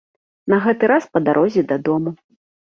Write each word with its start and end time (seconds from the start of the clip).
На 0.53 0.57
гэты 0.63 0.89
раз 0.93 1.03
па 1.17 1.23
дарозе 1.29 1.67
дадому. 1.75 2.19